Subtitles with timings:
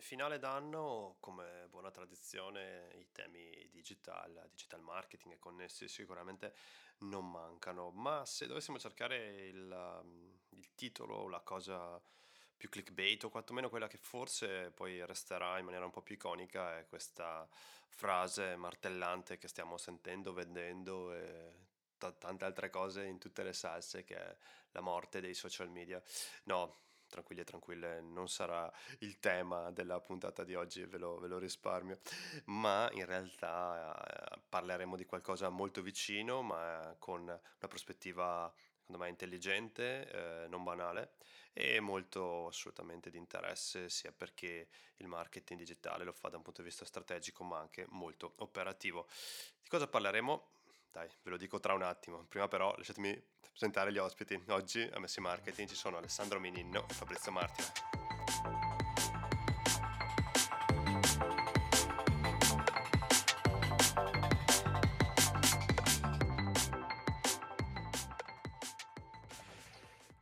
[0.00, 6.54] finale d'anno, come buona tradizione, i temi digital, digital marketing e connessi sicuramente
[6.98, 12.00] non mancano, ma se dovessimo cercare il, um, il titolo, la cosa
[12.56, 16.78] più clickbait o quantomeno quella che forse poi resterà in maniera un po' più iconica
[16.78, 17.48] è questa
[17.88, 21.54] frase martellante che stiamo sentendo, vedendo e
[21.96, 24.36] t- tante altre cose in tutte le salse che è
[24.72, 26.02] la morte dei social media.
[26.44, 31.28] No, tranquilli e tranquille, non sarà il tema della puntata di oggi, ve lo, ve
[31.28, 31.98] lo risparmio,
[32.46, 38.50] ma in realtà eh, parleremo di qualcosa molto vicino, ma con una prospettiva
[38.90, 41.14] secondo me intelligente, eh, non banale
[41.52, 46.62] e molto assolutamente di interesse sia perché il marketing digitale lo fa da un punto
[46.62, 49.06] di vista strategico ma anche molto operativo.
[49.62, 50.48] Di cosa parleremo?
[50.90, 52.24] Dai, ve lo dico tra un attimo.
[52.24, 54.40] Prima però lasciatemi presentare gli ospiti.
[54.48, 57.68] Oggi a Messi Marketing ci sono Alessandro Mininno e Fabrizio Martire.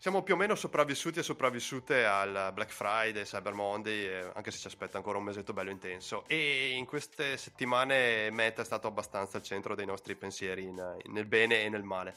[0.01, 4.67] Siamo più o meno sopravvissuti e sopravvissute al Black Friday, Cyber Monday, anche se ci
[4.69, 6.25] aspetta ancora un mesetto bello intenso.
[6.29, 11.27] E in queste settimane Meta è stato abbastanza al centro dei nostri pensieri in, nel
[11.27, 12.15] bene e nel male.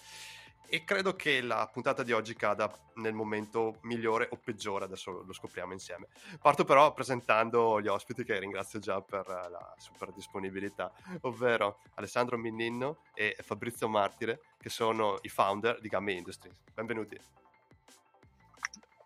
[0.74, 5.34] E credo che la puntata di oggi cada nel momento migliore o peggiore, adesso lo
[5.34, 6.08] scopriamo insieme.
[6.40, 10.90] Parto però presentando gli ospiti che ringrazio già per la super disponibilità,
[11.24, 16.56] ovvero Alessandro Minninno e Fabrizio Martire, che sono i founder di Gamme Industries.
[16.74, 17.20] Benvenuti.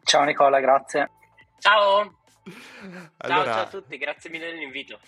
[0.04, 1.10] Ciao Nicola, grazie.
[1.58, 2.25] Ciao.
[3.18, 5.00] Allora, ciao, ciao, a tutti, grazie mille dell'invito.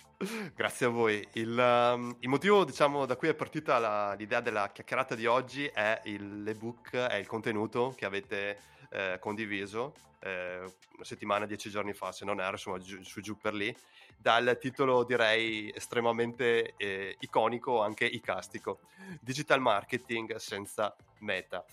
[0.54, 1.26] Grazie a voi.
[1.34, 5.66] Il, um, il motivo diciamo, da cui è partita la, l'idea della chiacchierata di oggi
[5.66, 8.58] è il, l'ebook, è il contenuto che avete
[8.90, 13.36] eh, condiviso eh, una settimana, dieci giorni fa, se non erro, insomma, giù, su giù
[13.38, 13.74] per lì,
[14.16, 18.80] dal titolo direi estremamente eh, iconico, anche icastico,
[19.20, 21.64] Digital Marketing senza meta.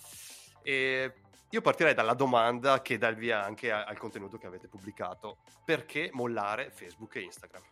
[0.62, 1.14] E
[1.56, 5.38] io partirei dalla domanda che dà il via anche al contenuto che avete pubblicato.
[5.64, 7.64] Perché mollare Facebook e Instagram?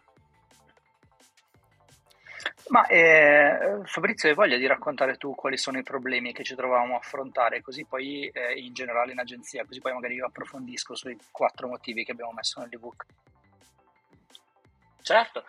[2.69, 6.95] Ma eh, Fabrizio, hai voglia di raccontare tu quali sono i problemi che ci trovavamo
[6.95, 11.17] a affrontare, così poi eh, in generale in agenzia, così poi magari io approfondisco sui
[11.29, 13.05] quattro motivi che abbiamo messo nell'ebook.
[15.01, 15.43] Certo,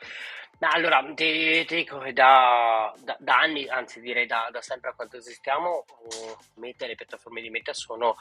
[0.60, 4.92] allora ti, ti dico che da, da, da, anni, anzi direi da, da sempre a
[4.94, 8.16] quanto esistiamo, uh, Meta e le piattaforme di Meta sono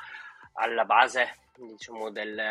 [0.53, 2.41] alla base diciamo, del,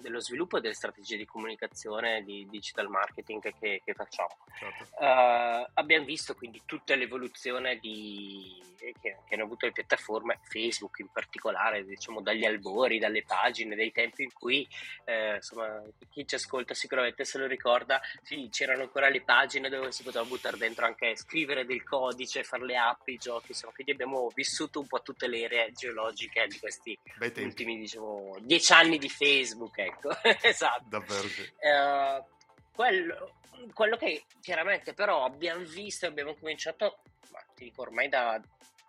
[0.00, 4.36] dello sviluppo delle strategie di comunicazione di digital marketing che, che facciamo.
[4.58, 4.84] Certo.
[4.98, 8.94] Uh, abbiamo visto quindi tutta l'evoluzione di, che,
[9.24, 14.22] che, hanno avuto le piattaforme, Facebook in particolare, diciamo dagli albori, dalle pagine, dai tempi
[14.22, 14.66] in cui
[15.04, 19.92] eh, insomma, chi ci ascolta sicuramente se lo ricorda, sì, c'erano ancora le pagine dove
[19.92, 23.92] si poteva buttare dentro anche scrivere del codice, fare le app, i giochi, insomma, quindi
[23.92, 26.98] abbiamo vissuto un po' tutte le ere geologiche di questi
[27.36, 28.05] ultimi diciamo
[28.40, 30.10] dieci anni di Facebook, ecco,
[30.42, 30.84] esatto.
[30.88, 31.26] Davvero.
[31.58, 32.24] Uh,
[32.72, 33.34] quello,
[33.72, 36.98] quello, che chiaramente però abbiamo visto e abbiamo cominciato,
[37.32, 38.40] ma ti dico ormai da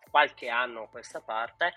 [0.09, 1.73] qualche anno a questa parte,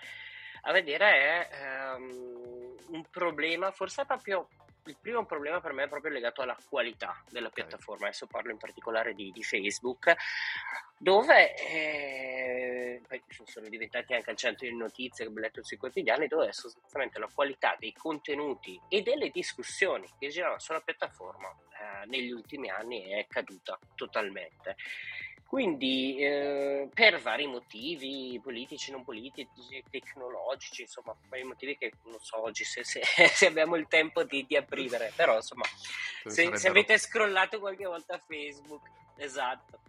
[0.63, 4.47] a vedere è um, un problema, forse proprio
[4.85, 8.57] il primo problema per me è proprio legato alla qualità della piattaforma, adesso parlo in
[8.57, 10.15] particolare di, di Facebook,
[10.97, 13.01] dove eh,
[13.45, 17.29] sono diventati anche al centro di notizie che ho letto sui quotidiani, dove sostanzialmente la
[17.33, 23.25] qualità dei contenuti e delle discussioni che giravano sulla piattaforma eh, negli ultimi anni è
[23.27, 24.75] caduta totalmente.
[25.51, 32.41] Quindi eh, per vari motivi politici, non politici, tecnologici, insomma, vari motivi che non so
[32.41, 35.65] oggi se, se, se abbiamo il tempo di, di aprire, però insomma,
[36.25, 39.81] se, se avete scrollato qualche volta Facebook, esatto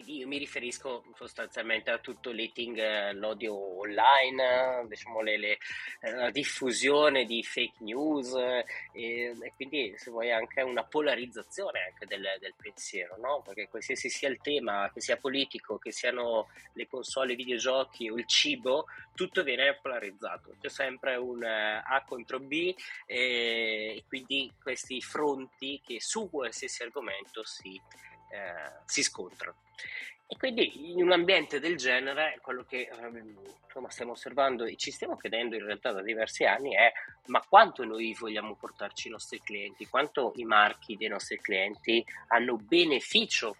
[0.00, 5.58] quindi io mi riferisco sostanzialmente a tutto l'eating, eh, l'odio online, diciamo le, le,
[6.00, 11.84] eh, la diffusione di fake news eh, e, e, quindi se vuoi anche una polarizzazione
[11.90, 13.42] anche del, del pensiero, no?
[13.44, 18.16] perché qualsiasi sia il tema, che sia politico, che siano le console, i videogiochi o
[18.16, 22.74] il cibo, tutto viene polarizzato, c'è sempre un A contro B
[23.06, 27.78] e, e quindi questi fronti che su qualsiasi argomento si
[28.30, 29.56] eh, si scontrano.
[30.32, 33.34] E quindi in un ambiente del genere quello che ehm,
[33.64, 36.92] insomma, stiamo osservando e ci stiamo chiedendo in realtà da diversi anni è
[37.26, 42.56] ma quanto noi vogliamo portarci i nostri clienti, quanto i marchi dei nostri clienti hanno
[42.56, 43.56] beneficio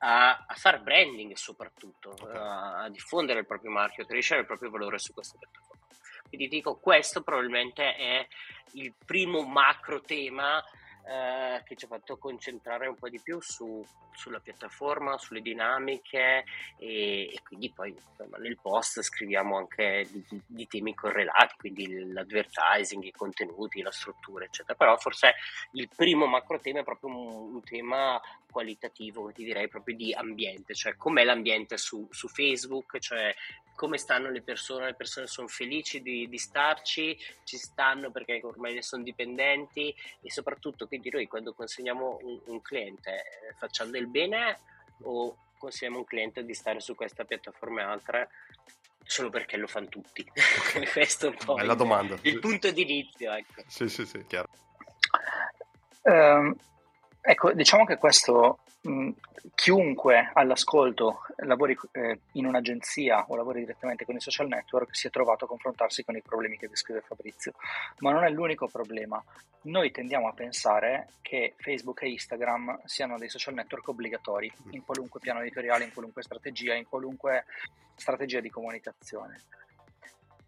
[0.00, 4.70] a, a fare branding soprattutto, a, a, diffondere il proprio marchio, a crescere il proprio
[4.70, 5.84] valore su questa piattaforma.
[6.28, 8.26] Quindi dico questo probabilmente è
[8.72, 10.62] il primo macro tema
[11.10, 16.44] eh, che ci ha fatto concentrare un po' di più su, sulla piattaforma, sulle dinamiche
[16.78, 22.12] e, e quindi poi insomma, nel post scriviamo anche di, di, di, temi correlati, quindi
[22.12, 24.78] l'advertising, i contenuti, la struttura, eccetera.
[24.78, 25.34] Però forse
[25.72, 28.20] il primo macro tema è proprio un, un tema
[28.50, 33.34] qualitativo, ti direi proprio di ambiente, cioè com'è l'ambiente su, su Facebook, cioè
[33.74, 38.74] come stanno le persone, le persone sono felici di, di, starci, ci stanno perché ormai
[38.74, 44.06] ne sono dipendenti e soprattutto quindi noi quando consegniamo un, un cliente eh, facciamo del
[44.06, 44.58] bene
[45.04, 48.28] o consigliamo un cliente di stare su questa piattaforma e altre
[49.02, 50.24] solo perché lo fanno tutti?
[50.92, 52.18] Questo è un po' Bella il, domanda.
[52.20, 53.32] il punto di inizio.
[53.32, 53.62] Ecco.
[53.66, 54.48] Sì, sì, sì, chiaro.
[56.02, 56.54] Um,
[57.20, 59.10] ecco, diciamo che questo Mm,
[59.54, 65.10] chiunque all'ascolto lavori eh, in un'agenzia o lavori direttamente con i social network si è
[65.10, 67.52] trovato a confrontarsi con i problemi che descrive Fabrizio,
[67.98, 69.22] ma non è l'unico problema.
[69.62, 75.20] Noi tendiamo a pensare che Facebook e Instagram siano dei social network obbligatori in qualunque
[75.20, 77.44] piano editoriale, in qualunque strategia, in qualunque
[77.96, 79.42] strategia di comunicazione.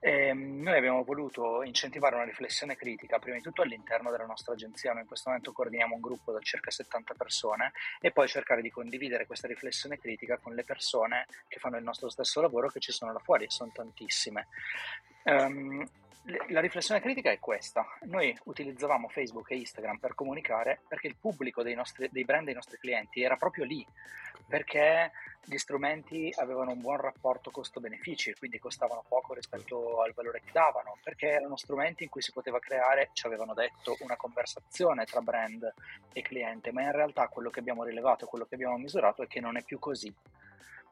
[0.05, 4.53] E ehm, noi abbiamo voluto incentivare una riflessione critica, prima di tutto all'interno della nostra
[4.53, 7.71] agenzia, noi in questo momento coordiniamo un gruppo da circa 70 persone
[8.01, 12.09] e poi cercare di condividere questa riflessione critica con le persone che fanno il nostro
[12.09, 14.49] stesso lavoro che ci sono là fuori e sono tantissime.
[15.23, 15.89] Um,
[16.49, 17.85] la riflessione critica è questa.
[18.03, 22.55] Noi utilizzavamo Facebook e Instagram per comunicare perché il pubblico dei, nostri, dei brand dei
[22.55, 23.85] nostri clienti era proprio lì,
[24.47, 25.11] perché
[25.45, 30.97] gli strumenti avevano un buon rapporto costo-benefici, quindi costavano poco rispetto al valore che davano,
[31.03, 35.73] perché erano strumenti in cui si poteva creare, ci avevano detto, una conversazione tra brand
[36.13, 39.41] e cliente, ma in realtà quello che abbiamo rilevato, quello che abbiamo misurato è che
[39.41, 40.15] non è più così.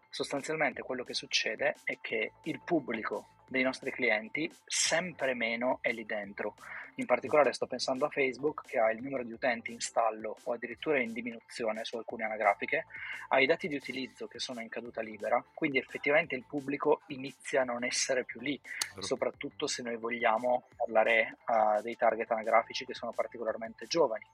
[0.09, 6.07] Sostanzialmente quello che succede è che il pubblico dei nostri clienti sempre meno è lì
[6.07, 6.55] dentro.
[6.97, 10.53] In particolare sto pensando a Facebook che ha il numero di utenti in stallo o
[10.53, 12.85] addirittura in diminuzione su alcune anagrafiche,
[13.29, 17.63] ha i dati di utilizzo che sono in caduta libera, quindi effettivamente il pubblico inizia
[17.63, 18.61] a non essere più lì,
[18.99, 24.27] soprattutto se noi vogliamo parlare uh, dei target anagrafici che sono particolarmente giovani.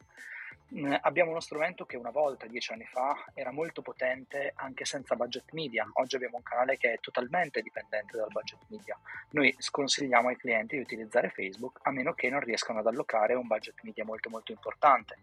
[0.74, 5.14] Mm, abbiamo uno strumento che una volta, dieci anni fa, era molto potente anche senza
[5.14, 5.88] budget media.
[5.94, 8.98] Oggi abbiamo un canale che è totalmente dipendente dal budget media.
[9.30, 13.46] Noi sconsigliamo ai clienti di utilizzare Facebook a meno che non riescano ad allocare un
[13.46, 15.18] budget media molto molto importante.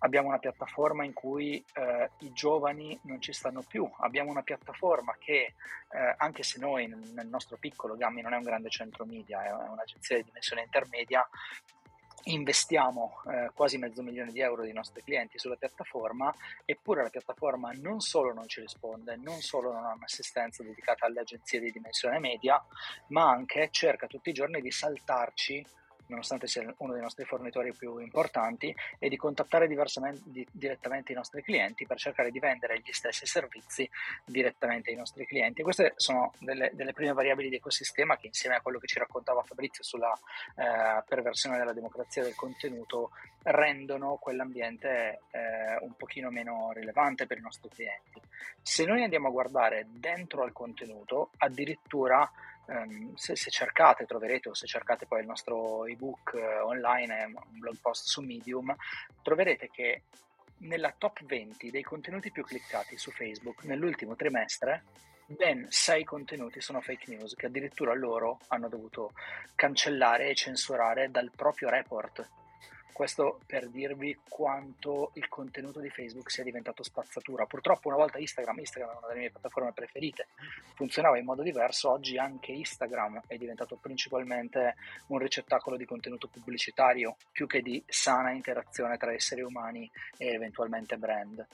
[0.00, 5.16] Abbiamo una piattaforma in cui eh, i giovani non ci stanno più, abbiamo una piattaforma
[5.18, 5.54] che,
[5.90, 9.52] eh, anche se noi nel nostro piccolo Gammi non è un grande centro media, è
[9.52, 11.26] un'agenzia di dimensione intermedia,
[12.28, 16.34] investiamo eh, quasi mezzo milione di euro dei nostri clienti sulla piattaforma,
[16.64, 21.20] eppure la piattaforma non solo non ci risponde, non solo non ha un'assistenza dedicata alle
[21.20, 22.62] agenzie di dimensione media,
[23.08, 25.64] ma anche cerca tutti i giorni di saltarci
[26.08, 31.42] nonostante sia uno dei nostri fornitori più importanti, e di contattare di, direttamente i nostri
[31.42, 33.88] clienti per cercare di vendere gli stessi servizi
[34.24, 35.62] direttamente ai nostri clienti.
[35.62, 39.42] queste sono delle, delle prime variabili di ecosistema che insieme a quello che ci raccontava
[39.42, 40.12] Fabrizio sulla
[40.56, 43.10] eh, perversione della democrazia del contenuto
[43.42, 48.20] rendono quell'ambiente eh, un pochino meno rilevante per i nostri clienti.
[48.60, 52.28] Se noi andiamo a guardare dentro al contenuto, addirittura
[52.68, 57.58] Um, se, se, cercate, troverete, o se cercate poi il nostro ebook uh, online, un
[57.58, 58.74] blog post su Medium,
[59.22, 60.02] troverete che
[60.58, 64.82] nella top 20 dei contenuti più cliccati su Facebook nell'ultimo trimestre,
[65.26, 69.12] ben 6 contenuti sono fake news che addirittura loro hanno dovuto
[69.54, 72.28] cancellare e censurare dal proprio report
[72.96, 77.44] questo per dirvi quanto il contenuto di Facebook sia diventato spazzatura.
[77.44, 80.28] Purtroppo una volta Instagram, Instagram è una delle mie piattaforme preferite,
[80.74, 84.76] funzionava in modo diverso, oggi anche Instagram è diventato principalmente
[85.08, 90.96] un ricettacolo di contenuto pubblicitario più che di sana interazione tra esseri umani e eventualmente
[90.96, 91.46] brand.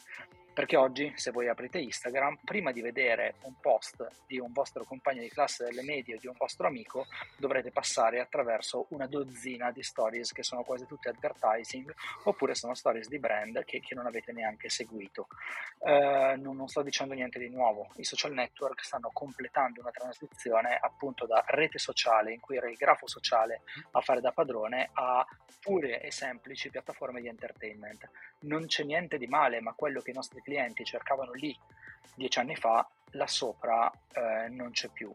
[0.54, 5.23] Perché oggi, se voi aprite Instagram, prima di vedere un post di un vostro compagno
[5.23, 7.06] di classe delle medie o di un vostro amico,
[7.38, 11.94] dovrete passare attraverso una dozzina di stories che sono quasi tutte advertising,
[12.25, 15.26] oppure sono stories di brand che, che non avete neanche seguito.
[15.78, 20.76] Eh, non, non sto dicendo niente di nuovo, i social network stanno completando una transizione
[20.78, 25.26] appunto da rete sociale in cui era il grafo sociale a fare da padrone a
[25.62, 28.11] pure e semplici piattaforme di entertainment.
[28.40, 31.56] Non c'è niente di male, ma quello che i nostri clienti cercavano lì
[32.14, 35.12] dieci anni fa, là sopra eh, non c'è più.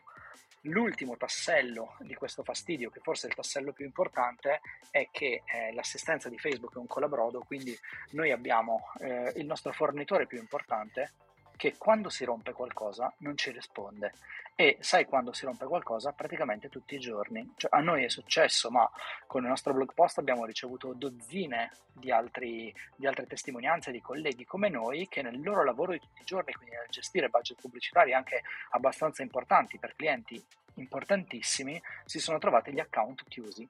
[0.61, 4.59] L'ultimo tassello di questo fastidio, che forse è il tassello più importante,
[4.91, 7.77] è che eh, l'assistenza di Facebook è un colabrodo, quindi
[8.11, 11.13] noi abbiamo eh, il nostro fornitore più importante,
[11.57, 14.13] che quando si rompe qualcosa non ci risponde.
[14.55, 16.13] E sai quando si rompe qualcosa?
[16.13, 17.53] Praticamente tutti i giorni.
[17.57, 18.89] Cioè, a noi è successo, ma
[19.25, 24.45] con il nostro blog post abbiamo ricevuto dozzine di, altri, di altre testimonianze di colleghi
[24.45, 28.13] come noi che nel loro lavoro di tutti i giorni, quindi nel gestire budget pubblicitari
[28.13, 30.43] anche abbastanza importanti per clienti
[30.75, 33.67] importantissimi, si sono trovati gli account chiusi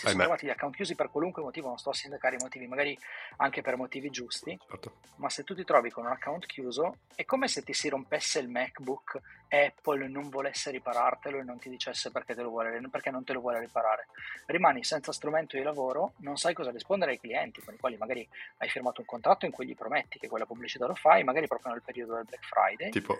[0.00, 2.66] si sono trovati gli account chiusi per qualunque motivo, non sto a sindacare i motivi,
[2.66, 2.98] magari
[3.36, 4.96] anche per motivi giusti, certo.
[5.16, 8.38] ma se tu ti trovi con un account chiuso è come se ti si rompesse
[8.38, 13.10] il MacBook e Apple non volesse riparartelo e non ti dicesse perché, te vuole, perché
[13.10, 14.08] non te lo vuole riparare.
[14.46, 18.28] Rimani senza strumento di lavoro, non sai cosa rispondere ai clienti con i quali magari
[18.58, 21.72] hai firmato un contratto in cui gli prometti che quella pubblicità lo fai, magari proprio
[21.72, 23.18] nel periodo del Black Friday, tipo...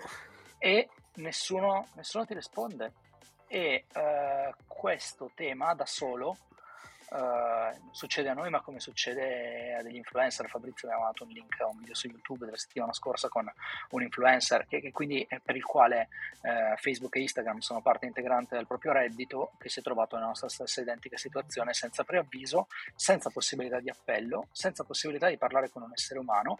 [0.58, 2.92] e nessuno, nessuno ti risponde.
[3.48, 6.36] E uh, questo tema da solo
[7.08, 10.48] Uh, succede a noi, ma come succede a degli influencer.
[10.48, 13.50] Fabrizio mi ha mandato un link a un video su YouTube della settimana scorsa con
[13.90, 16.08] un influencer che, che quindi è per il quale
[16.42, 20.28] uh, Facebook e Instagram sono parte integrante del proprio reddito, che si è trovato nella
[20.28, 25.82] nostra stessa identica situazione senza preavviso, senza possibilità di appello, senza possibilità di parlare con
[25.82, 26.58] un essere umano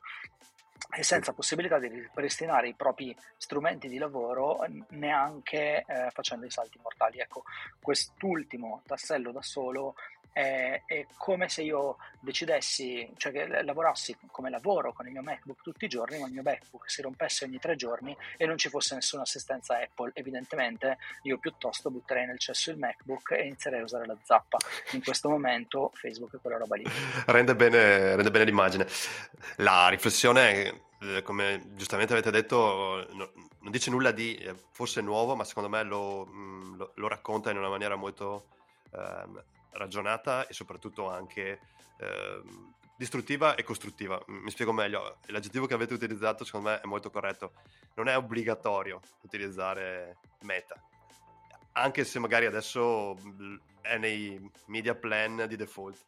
[0.95, 6.79] e senza possibilità di ripristinare i propri strumenti di lavoro neanche eh, facendo i salti
[6.83, 7.19] mortali.
[7.19, 7.45] Ecco,
[7.81, 9.95] quest'ultimo tassello da solo
[10.37, 15.63] è, è, come se io decidessi, cioè che lavorassi come lavoro con il mio MacBook
[15.63, 18.69] tutti i giorni, ma il mio MacBook si rompesse ogni tre giorni e non ci
[18.69, 20.11] fosse nessuna assistenza Apple.
[20.13, 24.59] Evidentemente io piuttosto butterei nel cesso il MacBook e inizierei a usare la zappa.
[24.93, 26.85] In questo momento Facebook è quella roba lì.
[27.25, 28.87] Rende bene, rende bene l'immagine.
[29.57, 35.35] La riflessione eh, come giustamente avete detto, no, non dice nulla di eh, forse nuovo,
[35.35, 38.49] ma secondo me lo, mm, lo, lo racconta in una maniera molto
[38.93, 39.43] ehm,
[39.77, 41.61] ragionata e soprattutto anche
[41.99, 42.43] eh,
[42.97, 44.21] distruttiva e costruttiva.
[44.27, 47.53] Mi spiego meglio, l'aggettivo che avete utilizzato secondo me è molto corretto.
[47.95, 50.81] Non è obbligatorio utilizzare meta,
[51.73, 53.17] anche se magari adesso
[53.83, 56.05] è nei media plan di default,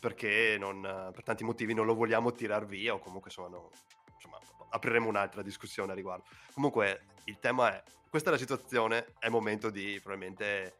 [0.00, 3.70] perché non, per tanti motivi non lo vogliamo tirar via o comunque insomma, no,
[4.14, 4.38] insomma
[4.70, 6.24] apriremo un'altra discussione a riguardo.
[6.52, 10.76] Comunque il tema è, questa è la situazione, è il momento di probabilmente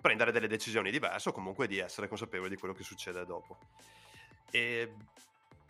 [0.00, 3.58] prendere delle decisioni diverse o comunque di essere consapevoli di quello che succede dopo.
[4.50, 4.94] E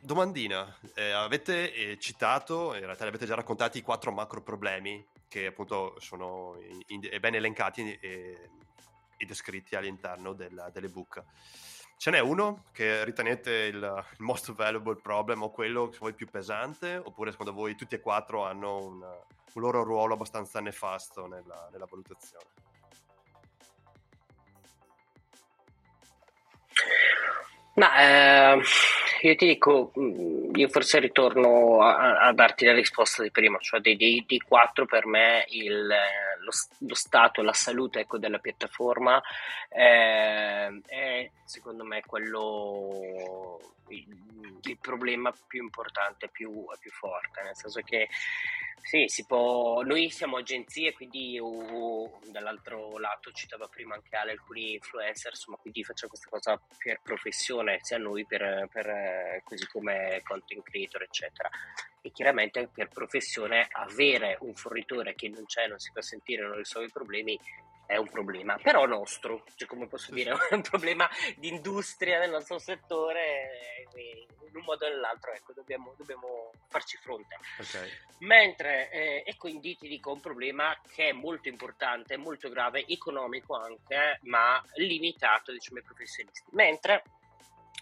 [0.01, 5.05] domandina, eh, avete eh, citato, in realtà li avete già raccontati i quattro macro problemi
[5.29, 6.57] che appunto sono
[6.87, 8.51] in, in, ben elencati e,
[9.17, 11.23] e descritti all'interno del, dell'ebook.
[11.99, 16.29] Ce n'è uno che ritenete il, il, most valuable problem o quello che vuoi più
[16.29, 21.69] pesante, oppure secondo voi tutti e quattro hanno un, un loro ruolo abbastanza nefasto nella,
[21.73, 22.56] nella valutazione?
[27.77, 28.61] Ma eh,
[29.21, 33.81] io ti dico, mm, io forse ritorno a, a darti la risposta di prima, cioè
[33.81, 35.87] dei, dei, dei quattro per me il,
[36.47, 39.21] lo, lo, stato, la salute ecco, della piattaforma
[39.69, 47.81] eh, è secondo me quello il, il problema più importante, più, più forte, nel senso
[47.83, 48.09] che
[48.83, 49.83] sì, si può.
[49.83, 55.83] Noi siamo agenzie, quindi uh, dall'altro lato citava prima anche Ale alcuni influencer, insomma, quindi
[55.83, 61.51] facciamo questa cosa per professione, sia noi per, per così come content creator, eccetera.
[62.07, 66.55] E chiaramente per professione avere un fornitore che non c'è, non si può sentire, non
[66.55, 67.37] risolve i problemi
[67.85, 72.31] è un problema, però nostro, cioè come posso dire, è un problema di industria del
[72.31, 73.51] nostro settore,
[73.95, 77.37] in un modo o nell'altro, ecco, dobbiamo, dobbiamo farci fronte.
[77.59, 77.91] Okay.
[78.19, 83.57] Mentre, eh, e quindi ti dico un problema che è molto importante, molto grave, economico
[83.57, 86.51] anche, ma limitato, diciamo, ai professionisti.
[86.53, 87.03] Mentre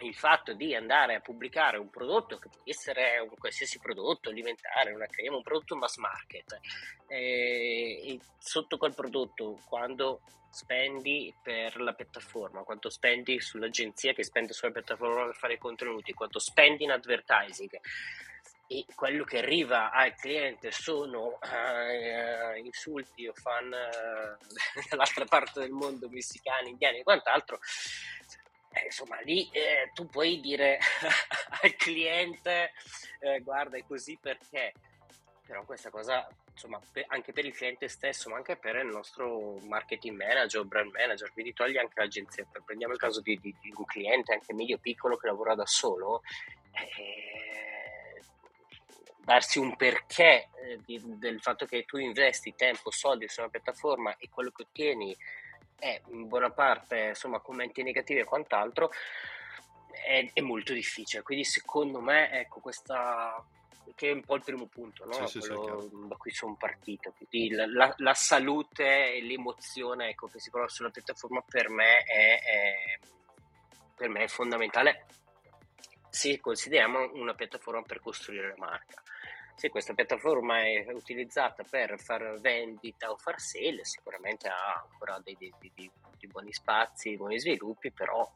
[0.04, 4.92] il fatto di andare a pubblicare un prodotto che può essere un qualsiasi prodotto alimentare,
[4.92, 6.60] una crema, un prodotto mass market,
[7.08, 10.20] eh, sotto quel prodotto quando
[10.50, 16.12] spendi per la piattaforma, quanto spendi sull'agenzia che spende sulla piattaforma per fare i contenuti,
[16.12, 17.80] quanto spendi in advertising
[18.66, 25.70] e quello che arriva al cliente sono uh, insulti o fan uh, dall'altra parte del
[25.70, 27.58] mondo, messicani, indiani e quant'altro,
[28.74, 30.78] eh, insomma, lì eh, tu puoi dire
[31.62, 32.72] al cliente,
[33.20, 34.72] eh, guarda, è così perché,
[35.46, 39.58] però questa cosa, insomma, per, anche per il cliente stesso, ma anche per il nostro
[39.68, 42.44] marketing manager brand manager, quindi togli anche l'agenzia.
[42.64, 46.22] Prendiamo il caso di, di, di un cliente anche medio piccolo che lavora da solo,
[46.72, 48.22] eh,
[49.20, 54.16] darsi un perché eh, di, del fatto che tu investi tempo, soldi su una piattaforma
[54.16, 55.16] e quello che ottieni
[55.78, 58.90] è in buona parte insomma commenti negativi e quant'altro
[59.90, 63.44] è, è molto difficile quindi secondo me ecco questa
[63.94, 65.26] che è un po' il primo punto, no?
[65.26, 67.12] Sì, sì, da cui sono partito.
[67.16, 71.98] Quindi la, la, la, salute e l'emozione ecco, che si prova sulla piattaforma per me
[71.98, 72.98] è, è,
[73.94, 75.06] per me è fondamentale
[76.08, 79.02] se consideriamo una piattaforma per costruire la marca.
[79.56, 85.36] Se questa piattaforma è utilizzata per far vendita o far sale, sicuramente ha ancora dei,
[85.38, 88.28] dei, dei, dei buoni spazi, buoni sviluppi, però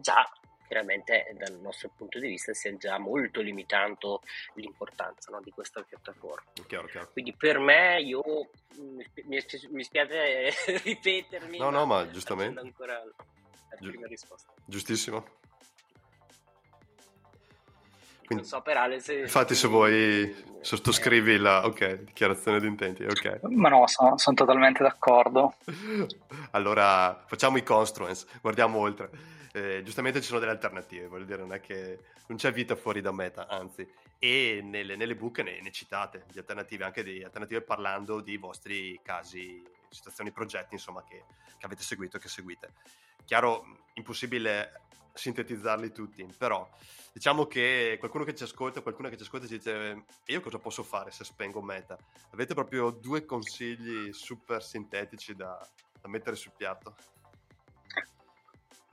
[0.00, 0.28] già
[0.66, 4.22] chiaramente dal nostro punto di vista si è già molto limitato
[4.54, 6.50] l'importanza no, di questa piattaforma.
[6.66, 7.10] Chiaro, chiaro.
[7.12, 8.22] Quindi per me io
[8.78, 9.06] mi,
[9.70, 10.50] mi spiace
[10.82, 11.58] ripetermi.
[11.58, 12.60] No, no, ma giustamente.
[12.60, 14.52] ancora la Gi- prima risposta.
[14.64, 15.42] Giustissimo.
[18.26, 19.20] Quindi, non so per Ale se...
[19.20, 23.40] Infatti se vuoi sottoscrivi la ok, dichiarazione di intenti, ok.
[23.42, 25.56] Ma no, sono, sono totalmente d'accordo.
[26.52, 29.10] allora facciamo i constraints, guardiamo oltre.
[29.52, 33.00] Eh, giustamente ci sono delle alternative, voglio dire, non è che non c'è vita fuori
[33.00, 33.86] da meta, anzi,
[34.18, 38.98] e nelle, nelle book ne, ne, citate di alternative, anche di alternative parlando di vostri
[39.02, 41.24] casi, situazioni, progetti, insomma, che,
[41.58, 42.72] che avete seguito e che seguite.
[43.24, 44.80] Chiaro, impossibile
[45.14, 46.68] sintetizzarli tutti, però
[47.12, 50.82] diciamo che qualcuno che ci ascolta, qualcuno che ci ascolta ci dice io cosa posso
[50.82, 51.96] fare se spengo meta?
[52.32, 55.56] Avete proprio due consigli super sintetici da,
[56.00, 57.13] da mettere sul piatto?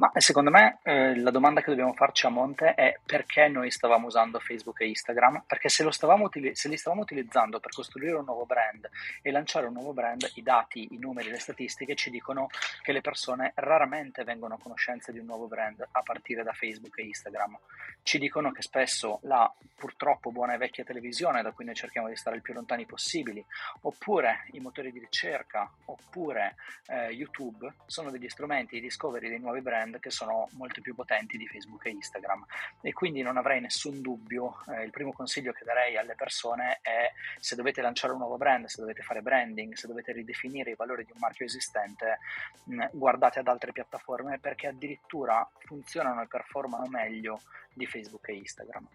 [0.01, 4.07] Ma secondo me eh, la domanda che dobbiamo farci a monte è perché noi stavamo
[4.07, 5.43] usando Facebook e Instagram?
[5.45, 8.89] Perché se, utili- se, li stavamo utilizzando per costruire un nuovo brand
[9.21, 12.47] e lanciare un nuovo brand, i dati, i numeri, le statistiche ci dicono
[12.81, 16.97] che le persone raramente vengono a conoscenza di un nuovo brand a partire da Facebook
[16.97, 17.59] e Instagram.
[18.01, 22.15] Ci dicono che spesso la purtroppo buona e vecchia televisione, da cui noi cerchiamo di
[22.15, 23.43] stare il più lontani possibili,
[23.81, 26.55] oppure i motori di ricerca, oppure
[26.87, 30.95] eh, YouTube, sono degli strumenti di discovery dei nuovi brand brand che sono molto più
[30.95, 32.45] potenti di Facebook e Instagram
[32.81, 34.61] e quindi non avrei nessun dubbio.
[34.69, 38.65] Eh, il primo consiglio che darei alle persone è se dovete lanciare un nuovo brand,
[38.65, 42.19] se dovete fare branding, se dovete ridefinire i valori di un marchio esistente,
[42.65, 47.41] mh, guardate ad altre piattaforme perché addirittura funzionano e performano meglio
[47.73, 48.87] di Facebook e Instagram.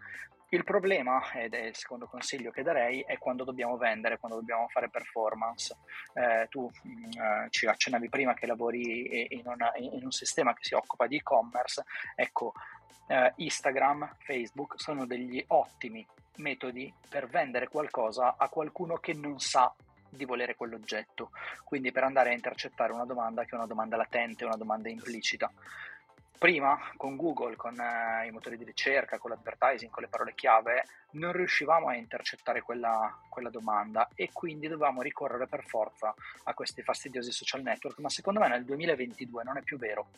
[0.51, 4.69] Il problema, ed è il secondo consiglio che darei, è quando dobbiamo vendere, quando dobbiamo
[4.69, 5.77] fare performance.
[6.15, 10.55] Eh, tu mh, mm, eh, ci accennavi prima che lavori in, una, in, un sistema
[10.55, 11.85] che si occupa di e-commerce.
[12.15, 12.53] Ecco,
[13.09, 16.07] eh, Instagram, Facebook sono degli ottimi
[16.37, 19.75] metodi per vendere qualcosa a qualcuno che non sa
[20.09, 21.31] di volere quell'oggetto,
[21.65, 25.51] quindi per andare a intercettare una domanda che è una domanda latente, una domanda implicita.
[26.39, 30.85] Prima con Google, con eh, i motori di ricerca, con l'advertising, con le parole chiave,
[31.13, 36.83] non riuscivamo a intercettare quella, quella, domanda e quindi dovevamo ricorrere per forza a questi
[36.83, 40.09] fastidiosi social network, ma secondo me nel 2022 non è più vero.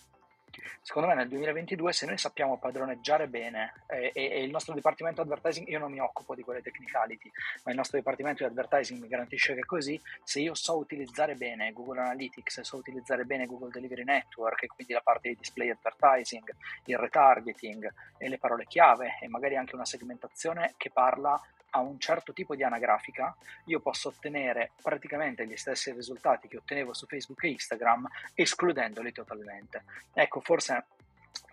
[0.83, 5.21] Secondo me nel 2022 se noi sappiamo padroneggiare bene eh, e, e, il nostro dipartimento
[5.21, 7.31] advertising, io non mi occupo di quelle technicality,
[7.65, 11.73] ma il nostro dipartimento di advertising mi garantisce che così, se io so utilizzare bene
[11.73, 16.55] Google Analytics, so utilizzare bene Google Delivery Network e quindi la parte di display advertising,
[16.85, 21.99] il retargeting e le parole chiave e magari anche una segmentazione che parla a un
[21.99, 27.45] certo tipo di anagrafica, io posso ottenere praticamente gli stessi risultati che ottenevo su Facebook
[27.45, 29.85] e Instagram, escludendoli totalmente.
[30.13, 30.85] Ecco, forse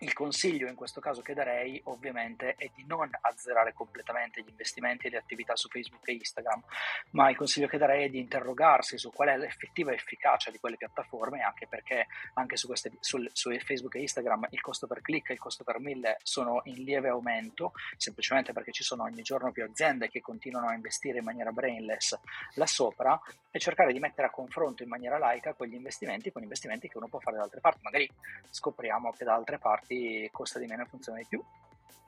[0.00, 5.06] il consiglio in questo caso che darei ovviamente è di non azzerare completamente gli investimenti
[5.06, 6.62] e le attività su Facebook e Instagram,
[7.10, 10.76] ma il consiglio che darei è di interrogarsi su qual è l'effettiva efficacia di quelle
[10.76, 15.30] piattaforme, anche perché anche su, queste, su, su Facebook e Instagram il costo per click
[15.30, 19.52] e il costo per mille sono in lieve aumento, semplicemente perché ci sono ogni giorno
[19.52, 22.18] più aziende che continuano a investire in maniera brainless
[22.54, 23.18] là sopra
[23.56, 27.08] e cercare di mettere a confronto in maniera laica quegli investimenti con investimenti che uno
[27.08, 27.80] può fare da altre parti.
[27.82, 28.08] Magari
[28.50, 31.42] scopriamo che da altre parti costa di meno e funziona di più.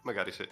[0.02, 0.48] Magari sì.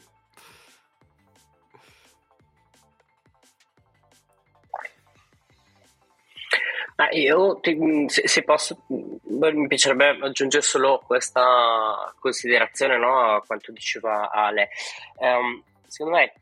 [6.99, 7.77] Ah, io ti,
[8.09, 14.71] se, se, posso, mi piacerebbe aggiungere solo questa considerazione no, a quanto diceva Ale.
[15.19, 16.33] Um, secondo me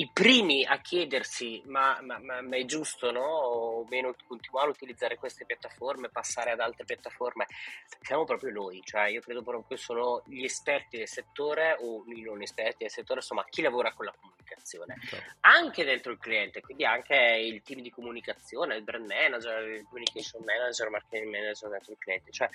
[0.00, 3.20] i primi a chiedersi ma, ma, ma, ma, è giusto no?
[3.20, 7.46] o meno continuare a utilizzare queste piattaforme, passare ad altre piattaforme,
[8.00, 12.40] siamo proprio noi, cioè io credo proprio sono gli esperti del settore o i non
[12.40, 15.20] esperti del settore, insomma chi lavora con la comunicazione, okay.
[15.40, 20.42] anche dentro il cliente, quindi anche il team di comunicazione, il brand manager, il communication
[20.44, 22.48] manager, il marketing manager dentro il cliente, cioè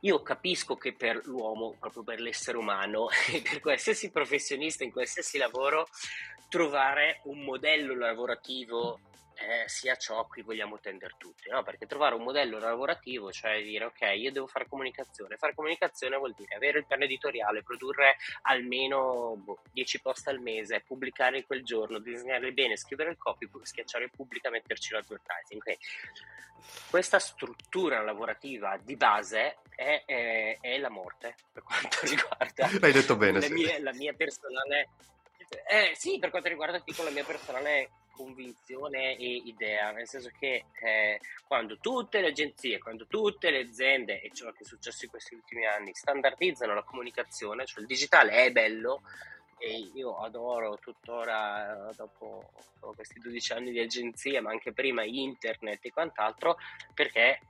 [0.00, 5.36] io capisco che per l'uomo, proprio per l'essere umano e per qualsiasi professionista in qualsiasi
[5.36, 5.88] lavoro,
[6.54, 9.00] trovare un modello lavorativo
[9.34, 11.64] eh, sia ciò a cui vogliamo tendere tutti, no?
[11.64, 16.32] perché trovare un modello lavorativo, cioè dire ok, io devo fare comunicazione, fare comunicazione vuol
[16.32, 21.98] dire avere il piano editoriale, produrre almeno boh, 10 post al mese, pubblicare quel giorno,
[21.98, 25.60] disegnare bene, scrivere il copy, schiacciare pubblica, metterci l'advertising.
[25.60, 25.80] Quindi,
[26.88, 33.16] questa struttura lavorativa di base è, è, è, la morte per quanto riguarda Hai detto
[33.16, 33.52] bene, la, sì.
[33.54, 34.90] mia, la mia personale...
[35.66, 41.20] Eh, sì, per quanto riguarda la mia personale convinzione e idea, nel senso che eh,
[41.46, 45.34] quando tutte le agenzie, quando tutte le aziende, e ciò che è successo in questi
[45.34, 49.02] ultimi anni, standardizzano la comunicazione, cioè il digitale è bello,
[49.58, 52.50] e io adoro tuttora, dopo
[52.94, 56.56] questi 12 anni di agenzie, ma anche prima internet e quant'altro,
[56.92, 57.40] perché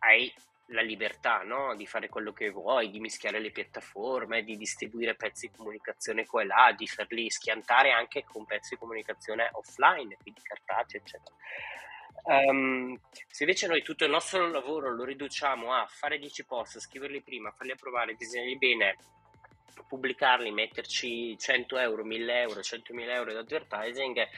[0.00, 0.32] hai
[0.70, 1.74] la libertà no?
[1.76, 6.42] di fare quello che vuoi, di mischiare le piattaforme, di distribuire pezzi di comunicazione qua
[6.42, 11.36] e là, di farli schiantare anche con pezzi di comunicazione offline, quindi cartacei, eccetera.
[12.24, 12.98] Um,
[13.28, 17.52] se invece noi tutto il nostro lavoro lo riduciamo a fare 10 post, scriverli prima,
[17.52, 18.96] farli approvare, disegnarli bene,
[19.86, 24.28] pubblicarli, metterci 100 euro, 1000 euro, 100.000 euro di advertising,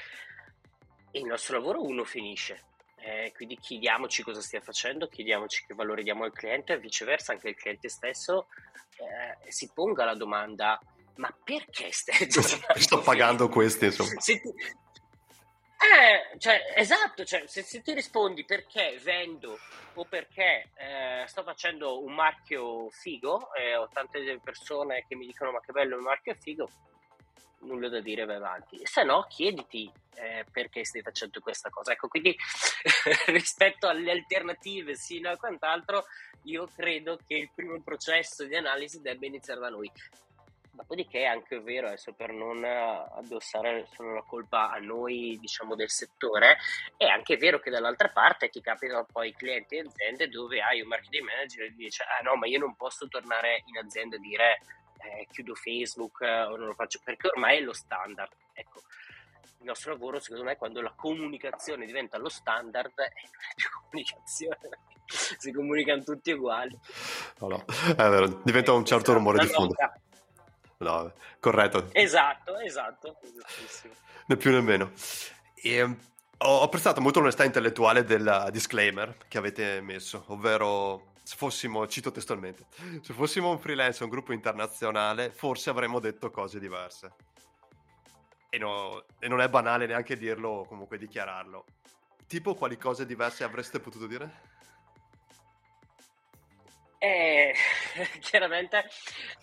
[1.12, 2.66] il nostro lavoro uno finisce
[3.08, 7.48] eh, quindi chiediamoci cosa stia facendo, chiediamoci che valore diamo al cliente e viceversa anche
[7.48, 8.48] il cliente stesso
[8.98, 10.78] eh, si ponga la domanda
[11.16, 14.20] ma perché stai Sto pagando questi insomma.
[14.20, 14.54] Se tu...
[15.80, 19.58] Eh, cioè, esatto, cioè, se, se, ti rispondi perché vendo
[19.94, 25.52] o perché eh, sto facendo un marchio figo, eh, ho tante persone che mi dicono
[25.52, 26.68] ma che bello il marchio figo,
[27.60, 28.80] nulla da dire, vai avanti.
[28.84, 31.92] Se no, chiediti eh, perché stai facendo questa cosa.
[31.92, 32.36] Ecco, quindi
[33.26, 36.04] rispetto alle alternative, sino a quant'altro,
[36.44, 39.90] io credo che il primo processo di analisi debba iniziare da noi.
[40.70, 45.90] Dopodiché è anche vero, adesso per non addossare solo la colpa a noi, diciamo, del
[45.90, 46.56] settore,
[46.96, 50.86] è anche vero che dall'altra parte ti capitano poi clienti e aziende dove hai un
[50.86, 54.58] marketing manager e dice, ah no, ma io non posso tornare in azienda e dire
[54.98, 58.32] eh, chiudo Facebook eh, o non lo faccio perché ormai è lo standard.
[58.52, 58.82] Ecco,
[59.60, 63.68] il nostro lavoro secondo me quando la comunicazione diventa lo standard eh, non è più
[63.82, 64.58] comunicazione,
[65.06, 66.78] si comunicano tutti uguali.
[67.38, 69.74] No, no, è vero, diventa un certo rumore di fondo.
[70.78, 71.88] No, corretto.
[71.92, 73.18] Esatto, esatto,
[74.26, 74.92] Né più né meno.
[75.54, 75.98] E, ehm,
[76.38, 82.64] ho apprezzato molto l'onestà intellettuale del disclaimer che avete messo, ovvero se fossimo, cito testualmente,
[83.02, 87.12] se fossimo un freelance un gruppo internazionale, forse avremmo detto cose diverse.
[88.48, 91.66] E, no, e non è banale neanche dirlo o comunque dichiararlo.
[92.26, 94.40] Tipo quali cose diverse avreste potuto dire?
[96.96, 97.52] Eh,
[98.20, 98.88] chiaramente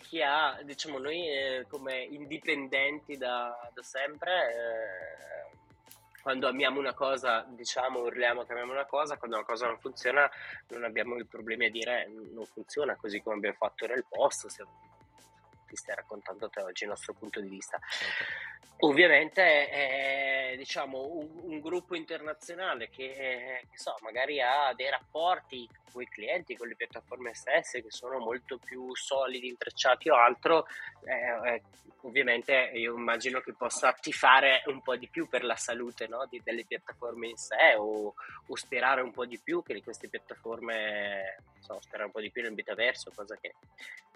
[0.10, 5.58] chi ha, diciamo, noi eh, come indipendenti da, da sempre, eh,
[6.26, 10.28] quando amiamo una cosa diciamo urliamo che amiamo una cosa, quando una cosa non funziona
[10.70, 14.66] non abbiamo il problema a dire non funziona così come abbiamo fatto nel post, se
[15.76, 17.80] ti stai raccontando te oggi il nostro punto di vista.
[18.80, 26.02] Ovviamente è diciamo, un, un, gruppo internazionale che, che so, magari ha dei rapporti con
[26.02, 30.66] i clienti, con le piattaforme stesse che sono molto più solidi, intrecciati o altro,
[31.06, 31.62] eh, eh,
[32.02, 36.26] ovviamente io immagino che possa tifare un po' di più per la salute no?
[36.30, 38.14] di, delle piattaforme in sé o,
[38.46, 42.42] o, sperare un po' di più che queste piattaforme, so, sperare un po' di più
[42.42, 43.56] nel metaverso, cosa che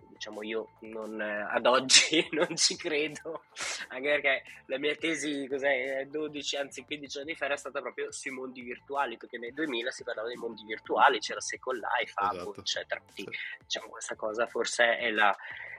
[0.10, 3.44] diciamo io non, ad oggi non ci credo,
[3.88, 8.32] anche perché la mia tesi cos'è, 12 anzi 15 anni fa era stata proprio sui
[8.32, 12.56] mondi virtuali, perché nel 2000 si parlava dei mondi virtuali, c'era Second Life, esatto.
[12.58, 13.02] eccetera.
[13.14, 15.36] Quindi, diciamo questa cosa forse è la...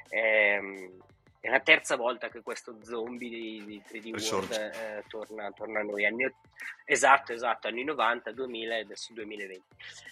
[0.08, 0.58] È,
[1.40, 5.82] è la terza volta che questo zombie di, di 3D World eh, torna, torna, a
[5.82, 6.04] noi.
[6.04, 6.30] Anni,
[6.84, 9.62] esatto, esatto, anni 90, 2000 e adesso 2020.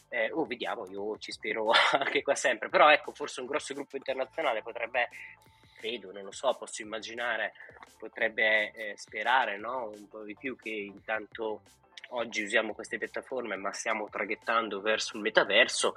[0.08, 2.70] Eh, oh, vediamo, io ci spero anche qua sempre.
[2.70, 5.10] Però ecco, forse un grosso gruppo internazionale potrebbe,
[5.78, 7.52] credo, non lo so, posso immaginare,
[7.98, 9.90] potrebbe eh, sperare no?
[9.94, 11.60] un po' di più che intanto
[12.12, 15.94] oggi usiamo queste piattaforme ma stiamo traghettando verso il metaverso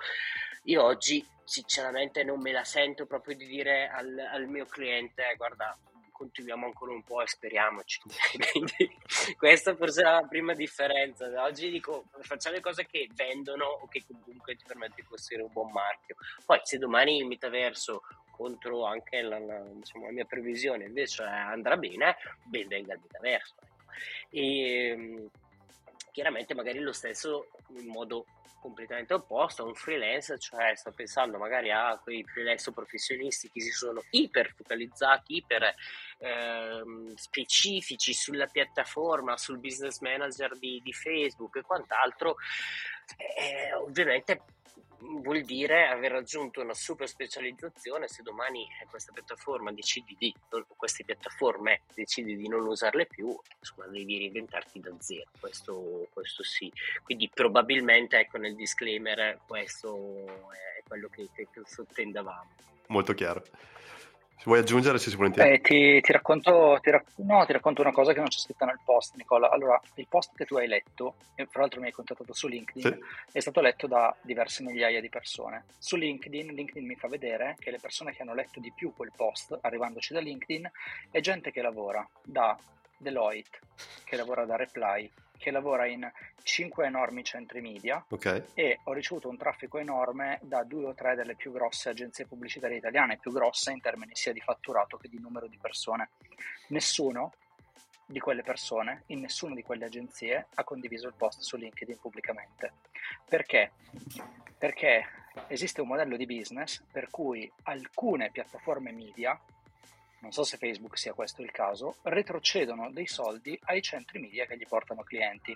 [0.63, 5.77] io oggi sinceramente non me la sento proprio di dire al, al mio cliente guarda
[6.09, 7.99] continuiamo ancora un po' e speriamoci.
[8.51, 8.97] Quindi
[9.37, 11.25] questa forse è la prima differenza.
[11.43, 15.51] Oggi dico facciamo le cose che vendono o che comunque ti permettono di costruire un
[15.51, 16.15] buon marchio.
[16.45, 21.75] Poi se domani il metaverso contro anche la, la, diciamo, la mia previsione invece andrà
[21.75, 23.55] bene, ben venga il metaverso.
[23.59, 23.75] Ecco.
[24.29, 25.29] E
[26.11, 28.25] chiaramente magari lo stesso in modo
[28.61, 34.03] completamente opposto, un freelance, cioè sto pensando magari a quei freelance professionisti che si sono
[34.11, 35.63] iper focalizzati, iper
[36.19, 36.83] eh,
[37.15, 42.35] specifici sulla piattaforma, sul business manager di, di Facebook e quant'altro,
[43.17, 44.43] eh, ovviamente
[45.01, 50.33] vuol dire aver raggiunto una super specializzazione se domani questa piattaforma decidi di
[50.75, 55.29] queste piattaforme decidi di non usarle più insomma devi reinventarti da zero.
[55.39, 56.71] Questo, questo sì.
[57.03, 62.49] Quindi probabilmente ecco nel disclaimer questo è quello che, che, sottendavamo
[62.87, 63.43] molto chiaro
[64.41, 65.53] se vuoi aggiungere, si volentieri.
[65.53, 68.65] Eh, ti, ti, racconto, ti, rac- no, ti, racconto, una cosa che non c'è scritta
[68.65, 69.51] nel post, Nicola.
[69.51, 72.91] Allora, il post che tu hai letto, e fra l'altro mi hai contattato su LinkedIn,
[72.91, 73.37] sì.
[73.37, 75.65] è stato letto da diverse migliaia di persone.
[75.77, 79.11] Su LinkedIn, LinkedIn mi fa vedere che le persone che hanno letto di più quel
[79.15, 80.71] post, arrivandoci da LinkedIn,
[81.11, 82.57] è gente che lavora da
[82.97, 83.59] Deloitte,
[84.03, 85.07] che lavora da Reply,
[85.41, 86.09] che lavora in
[86.43, 88.43] cinque enormi centri media okay.
[88.53, 92.77] e ho ricevuto un traffico enorme da due o tre delle più grosse agenzie pubblicitarie
[92.77, 96.11] italiane, più grosse in termini sia di fatturato che di numero di persone.
[96.67, 97.33] Nessuno
[98.05, 102.73] di quelle persone, in nessuna di quelle agenzie, ha condiviso il post su LinkedIn pubblicamente.
[103.27, 103.71] Perché?
[104.59, 105.05] Perché
[105.47, 109.39] esiste un modello di business per cui alcune piattaforme media
[110.21, 114.57] non so se Facebook sia questo il caso, retrocedono dei soldi ai centri media che
[114.57, 115.55] gli portano clienti.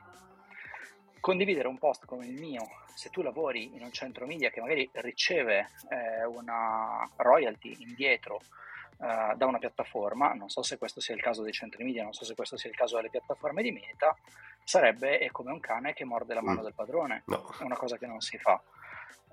[1.20, 4.88] Condividere un post come il mio, se tu lavori in un centro media che magari
[4.94, 8.42] riceve eh, una royalty indietro
[9.00, 12.14] eh, da una piattaforma, non so se questo sia il caso dei centri media, non
[12.14, 14.16] so se questo sia il caso delle piattaforme di meta,
[14.64, 16.64] sarebbe è come un cane che morde la mano mm.
[16.64, 17.54] del padrone, no.
[17.60, 18.62] è una cosa che non si fa.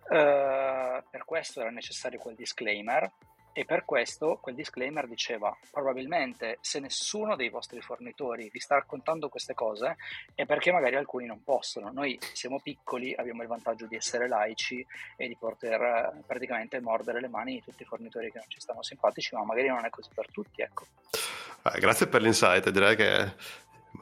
[0.03, 3.11] Uh, per questo era necessario quel disclaimer
[3.53, 9.29] e per questo quel disclaimer diceva probabilmente se nessuno dei vostri fornitori vi sta raccontando
[9.29, 9.97] queste cose
[10.35, 11.91] è perché magari alcuni non possono.
[11.93, 14.85] Noi siamo piccoli, abbiamo il vantaggio di essere laici
[15.17, 18.61] e di poter eh, praticamente mordere le mani di tutti i fornitori che non ci
[18.61, 20.63] stanno simpatici, ma magari non è così per tutti.
[20.63, 20.87] Ecco.
[21.63, 23.35] Ah, grazie per l'insight, direi che è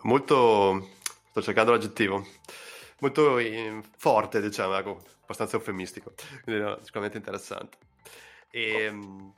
[0.02, 0.90] molto,
[1.30, 2.24] sto cercando l'aggettivo,
[3.00, 3.38] molto
[3.96, 7.76] forte diciamo, ecco, abbastanza eufemistico, quindi no, sicuramente interessante.
[8.50, 9.32] E, ehm,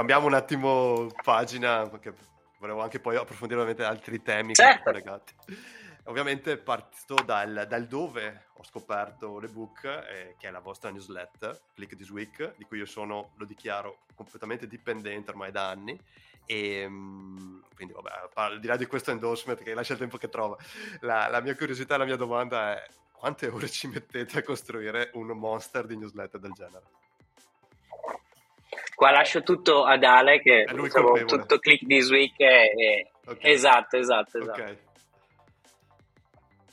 [0.00, 2.14] cambiamo un attimo pagina perché
[2.58, 4.84] volevo anche poi approfondire ovviamente altri temi certo.
[4.84, 5.34] collegati.
[6.04, 11.96] Ovviamente parto dal, dal, dove ho scoperto l'ebook, eh, che è la vostra newsletter, Click
[11.96, 16.00] This Week, di cui io sono, lo dichiaro, completamente dipendente ormai da anni.
[16.46, 20.30] E ehm, quindi, vabbè, al di là di questo endorsement che lascia il tempo che
[20.30, 20.56] trova,
[21.00, 25.10] la, la mia curiosità e la mia domanda è quante ore ci mettete a costruire
[25.12, 26.86] un monster di newsletter del genere?
[29.00, 33.50] Qua lascio tutto ad Ale che diciamo, tutto click this week è, okay.
[33.50, 34.60] esatto, esatto, esatto.
[34.60, 34.78] Okay.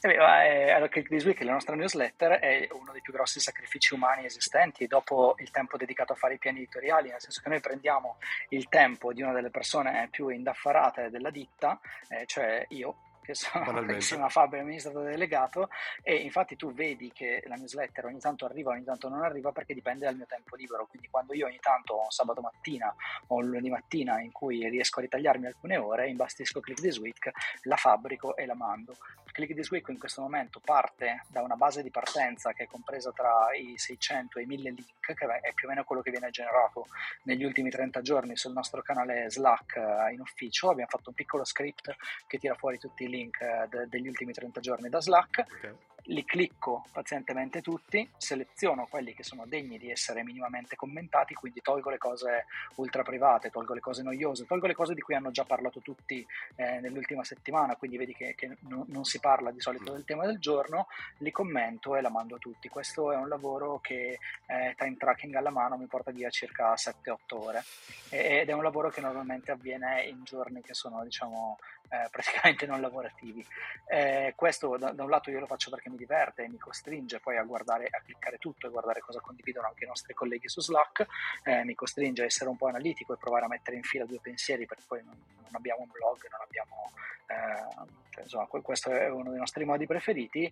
[0.02, 4.26] Eh, allora, Click This Week, la nostra newsletter, è uno dei più grossi sacrifici umani
[4.26, 8.18] esistenti dopo il tempo dedicato a fare i piani editoriali, nel senso che noi prendiamo
[8.50, 13.82] il tempo di una delle persone più indaffarate della ditta, eh, cioè io, che sono
[13.92, 15.68] insieme a Fabio amministratore delegato
[16.02, 19.74] e infatti tu vedi che la newsletter ogni tanto arriva, ogni tanto non arriva perché
[19.74, 22.94] dipende dal mio tempo libero, quindi quando io ogni tanto ho un sabato mattina
[23.28, 27.32] o un lunedì mattina in cui riesco a ritagliarmi alcune ore, imbastisco Click This Week,
[27.64, 28.96] la fabbrico e la mando.
[29.38, 33.12] Click This Week in questo momento parte da una base di partenza che è compresa
[33.12, 36.32] tra i 600 e i 1000 link, che è più o meno quello che viene
[36.32, 36.88] generato
[37.26, 40.72] negli ultimi 30 giorni sul nostro canale Slack eh, in ufficio.
[40.72, 41.96] Abbiamo fatto un piccolo script
[42.26, 45.46] che tira fuori tutti i link eh, de- degli ultimi 30 giorni da Slack.
[45.58, 45.76] Okay
[46.08, 51.90] li clicco pazientemente tutti, seleziono quelli che sono degni di essere minimamente commentati, quindi tolgo
[51.90, 55.44] le cose ultra private, tolgo le cose noiose, tolgo le cose di cui hanno già
[55.44, 59.92] parlato tutti eh, nell'ultima settimana, quindi vedi che, che non, non, si parla di solito
[59.92, 62.70] del tema del giorno, li commento e la mando a tutti.
[62.70, 67.16] Questo è un lavoro che eh, time tracking alla mano mi porta via circa 7-8
[67.30, 67.64] ore
[68.10, 71.58] ed è un lavoro che normalmente avviene in giorni che sono diciamo
[71.90, 73.46] eh, praticamente non lavorativi.
[73.86, 77.20] Eh, questo da, da, un lato io lo faccio perché mi diverte e mi costringe
[77.20, 80.62] poi a guardare, a cliccare tutto e guardare cosa condividono anche i nostri colleghi su
[80.62, 81.06] Slack,
[81.44, 84.20] eh, mi costringe a essere un po' analitico e provare a mettere in fila due
[84.22, 86.92] pensieri perché poi non, non abbiamo un blog, non abbiamo,
[87.28, 90.52] eh, cioè, insomma, questo è uno dei nostri modi preferiti.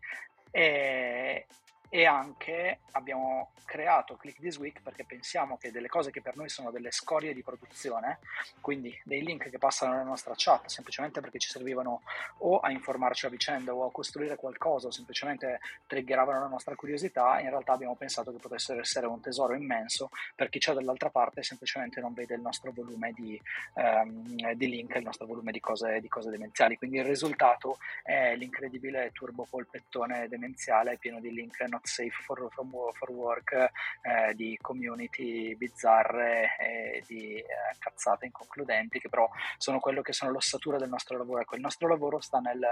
[0.52, 1.46] E,
[1.90, 6.50] e anche abbiamo creato Click This Week perché pensiamo che delle cose che per noi
[6.50, 8.20] sono delle scorie di produzione,
[8.62, 12.02] quindi dei link che passano nella nostra chat semplicemente perché ci servivano
[12.40, 17.40] o a informarci a vicenda o a costruire qualcosa o semplicemente triggeravano la nostra curiosità,
[17.40, 21.40] in realtà abbiamo pensato che potessero essere un tesoro immenso per chi c'è dall'altra parte
[21.40, 23.42] e semplicemente non vede il nostro volume di,
[23.74, 26.78] um, di link, il nostro volume di cose, di cose demenziali.
[26.78, 33.12] Quindi il risultato è l'incredibile turbo polpettone demenziale pieno di link not safe for, for
[33.12, 37.46] work, eh, di community bizzarre e di eh,
[37.78, 41.42] cazzate inconcludenti, che però sono quello che sono l'ossatura del nostro lavoro.
[41.42, 42.66] Ecco, il nostro lavoro sta nel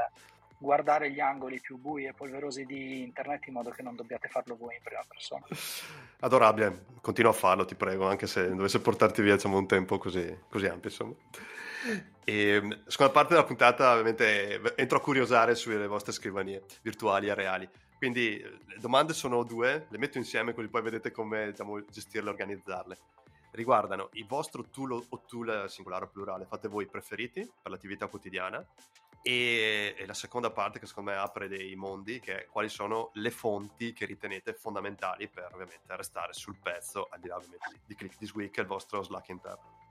[0.58, 4.56] guardare gli angoli più bui e polverosi di internet in modo che non dobbiate farlo
[4.56, 5.46] voi in prima persona.
[6.22, 10.40] Adorabile, continua a farlo, ti prego, anche se dovesse portarti via diciamo, un tempo così,
[10.50, 10.90] così ampio.
[10.90, 11.16] Insomma.
[12.24, 17.70] E, seconda parte della puntata, ovviamente, entro a curiosare sulle vostre scrivanie virtuali e reali.
[18.04, 22.32] Quindi le domande sono due, le metto insieme così poi vedete come diciamo, gestirle e
[22.34, 22.98] organizzarle.
[23.52, 28.62] Riguardano il vostro tool o tool singolare o plurale, fate voi preferiti per l'attività quotidiana
[29.22, 33.12] e, e, la seconda parte che secondo me apre dei mondi, che è quali sono
[33.14, 37.80] le fonti che ritenete fondamentali per ovviamente restare sul pezzo, al di là ovviamente di,
[37.86, 39.83] di Click This Week e il vostro Slack interno.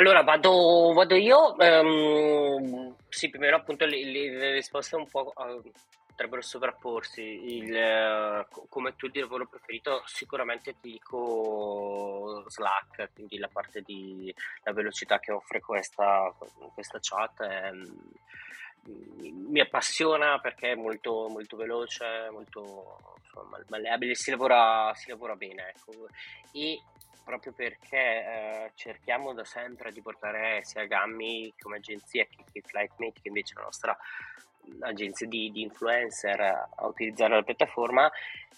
[0.00, 5.70] Allora vado, vado io, um, sì più appunto le, le risposte un po' uh,
[6.06, 7.20] potrebbero sovrapporsi.
[7.20, 14.34] Il, uh, come tuo di lavoro preferito sicuramente ti dico Slack, quindi la parte di
[14.62, 16.34] la velocità che offre questa,
[16.72, 17.70] questa chat è,
[18.86, 23.58] mi appassiona perché è molto, molto veloce, molto insomma,
[24.14, 25.74] si lavora, si lavora bene.
[25.76, 26.08] Ecco.
[26.52, 26.80] E
[27.24, 33.20] proprio perché eh, cerchiamo da sempre di portare sia Gammi come agenzia che, che Flightmate,
[33.20, 33.96] che invece è la nostra
[34.80, 38.10] agenzia di, di influencer, a utilizzare la piattaforma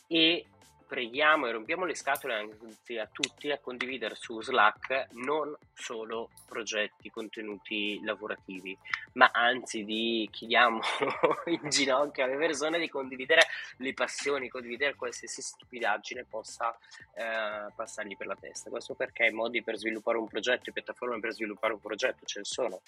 [0.06, 0.46] e
[0.92, 7.08] preghiamo e rompiamo le scatole anzi a tutti a condividere su Slack non solo progetti,
[7.08, 8.76] contenuti lavorativi,
[9.14, 10.80] ma anzi di chiediamo
[11.48, 13.46] in ginocchio alle persone di condividere
[13.78, 16.76] le passioni, condividere qualsiasi stupidaggine possa
[17.14, 18.68] eh, passargli per la testa.
[18.68, 22.44] Questo perché i modi per sviluppare un progetto, piattaforme per sviluppare un progetto ce ne
[22.44, 22.82] sono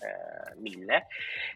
[0.00, 1.06] eh, mille,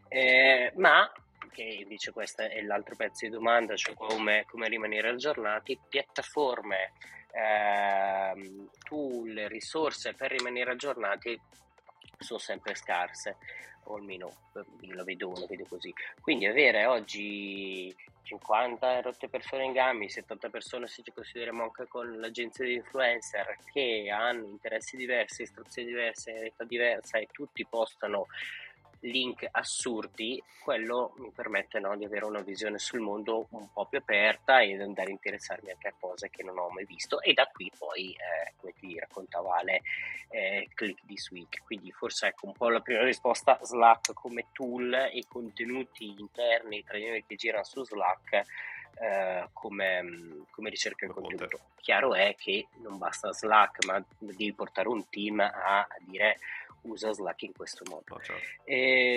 [0.09, 1.11] eh, ma
[1.51, 6.93] che invece questo è l'altro pezzo di domanda, cioè come, come rimanere aggiornati, piattaforme,
[7.33, 11.39] eh, tool, risorse per rimanere aggiornati
[12.19, 13.37] sono sempre scarse,
[13.85, 14.33] o almeno
[14.81, 15.93] io la vedo, la vedo così.
[16.21, 22.19] Quindi avere oggi 50 rotte persone in gambi, 70 persone se ci consideriamo anche con
[22.19, 28.27] l'agenzia di influencer che hanno interessi diversi, istruzioni diverse, età diversa e tutti postano
[29.01, 33.99] link assurdi, quello mi permette no, di avere una visione sul mondo un po' più
[33.99, 37.33] aperta e di andare a interessarmi anche a cose che non ho mai visto e
[37.33, 39.83] da qui poi, eh, come ti raccontava Ale,
[40.31, 41.63] eh, Click This Week.
[41.65, 46.99] Quindi forse ecco un po' la prima risposta, Slack come tool e contenuti interni tra
[46.99, 48.45] di noi che girano su Slack
[48.99, 51.61] eh, come, come, ricerca del contenuto.
[51.77, 56.39] Chiaro è che non basta Slack, ma devi portare un team a dire
[56.89, 58.15] usa Slack in questo modo.
[58.15, 58.43] Oh, certo.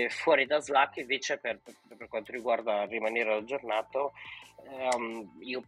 [0.10, 4.13] fuori da Slack invece per, per, quanto riguarda rimanere aggiornato,
[4.67, 5.63] um, io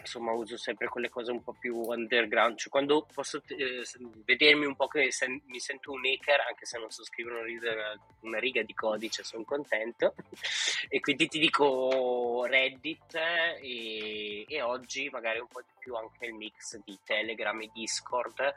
[0.00, 3.82] insomma uso sempre quelle cose un po' più underground, cioè quando posso eh,
[4.24, 7.44] vedermi un po' che se, mi sento un hacker, anche se non so scrivere una
[7.44, 10.14] riga, una riga di codice, sono contento.
[10.88, 13.14] e quindi ti dico Reddit
[13.60, 18.54] e, e oggi magari un po' di più anche il mix di Telegram e Discord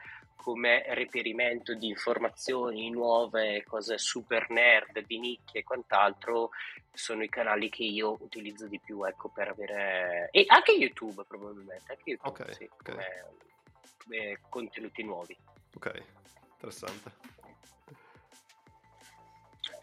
[0.47, 6.51] come reperimento di informazioni nuove, cose super nerd, di nicchia e quant'altro,
[6.97, 10.29] sono i canali che io utilizzo di più, ecco, per avere...
[10.31, 12.95] E anche YouTube probabilmente, anche YouTube, okay, sì, okay.
[12.95, 13.25] Come,
[14.03, 15.37] come contenuti nuovi.
[15.75, 16.03] Ok,
[16.53, 17.36] interessante.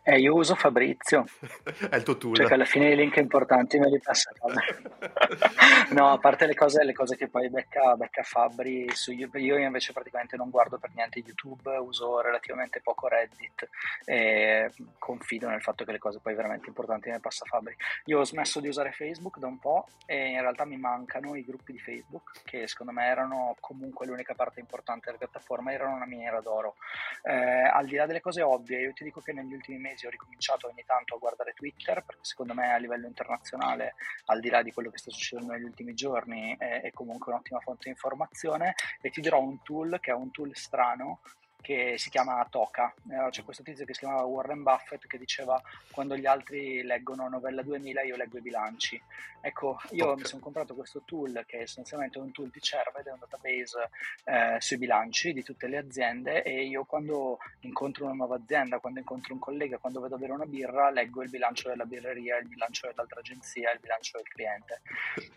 [0.06, 1.24] Eh, io uso Fabrizio.
[1.88, 2.36] è il tuo tool.
[2.36, 4.30] Cioè che alla fine i link importanti me li passa
[5.92, 9.56] No, a parte le cose, le cose che poi becca, becca Fabri su YouTube, io
[9.56, 13.68] invece praticamente non guardo per niente YouTube, uso relativamente poco Reddit
[14.04, 17.74] e confido nel fatto che le cose poi veramente importanti me le passa Fabri.
[18.04, 21.44] Io ho smesso di usare Facebook da un po' e in realtà mi mancano i
[21.44, 26.06] gruppi di Facebook che secondo me erano comunque l'unica parte importante della piattaforma, erano una
[26.06, 26.74] miniera d'oro.
[27.22, 30.06] Eh, al di là delle cose ovvie, io ti dico che negli ultimi mesi mesi
[30.06, 33.94] ho ricominciato ogni tanto a guardare Twitter perché secondo me a livello internazionale,
[34.26, 37.60] al di là di quello che sta succedendo negli ultimi giorni, è, è comunque un'ottima
[37.60, 38.74] fonte di informazione.
[39.00, 41.20] E ti dirò un tool che è un tool strano
[41.64, 42.92] che si chiama Toca.
[43.30, 47.62] C'è questo tizio che si chiamava Warren Buffett che diceva quando gli altri leggono novella
[47.62, 49.02] 2000 io leggo i bilanci.
[49.40, 50.22] Ecco, io okay.
[50.22, 53.90] mi sono comprato questo tool che è essenzialmente un tool di Cerved, è un database
[54.24, 59.00] eh, sui bilanci di tutte le aziende e io quando incontro una nuova azienda, quando
[59.00, 62.88] incontro un collega, quando vedo bere una birra, leggo il bilancio della birreria, il bilancio
[62.88, 64.82] dell'altra agenzia, il bilancio del cliente.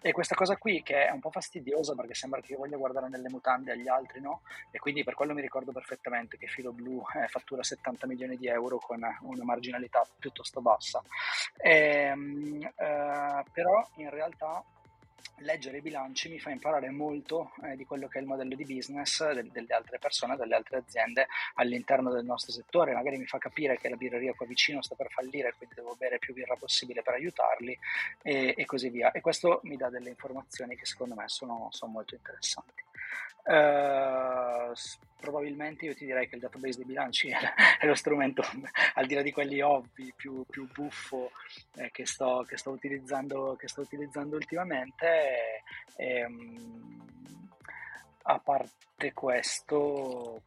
[0.02, 3.08] E questa cosa qui che è un po' fastidiosa perché sembra che io voglia guardare
[3.08, 4.42] nelle mutande agli altri, no?
[4.72, 8.38] E quindi per quello mi ricordo perfettamente momento che Filo Blu eh, fattura 70 milioni
[8.38, 11.02] di euro con una marginalità piuttosto bassa.
[11.58, 14.64] E, ehm, eh, però in realtà
[15.42, 18.66] leggere i bilanci mi fa imparare molto eh, di quello che è il modello di
[18.66, 23.38] business de- delle altre persone, delle altre aziende all'interno del nostro settore, magari mi fa
[23.38, 27.04] capire che la birreria qua vicino sta per fallire, quindi devo bere più birra possibile
[27.04, 27.78] per aiutarli
[28.24, 29.12] e, e così via.
[29.12, 32.87] E questo mi dà delle informazioni che secondo me sono, sono molto interessanti.
[33.44, 34.74] Uh,
[35.20, 37.30] probabilmente io ti direi che il database dei bilanci
[37.80, 38.44] è, lo strumento,
[38.96, 41.32] al di là di quelli ovvi, più, più buffo
[41.76, 45.64] eh, che, sto, che, sto utilizzando, che sto utilizzando ultimamente.
[45.96, 47.06] E, um,
[48.30, 50.42] a parte questo,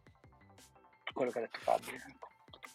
[1.13, 1.95] quello che ha detto Fabio.
[1.95, 2.30] Ecco.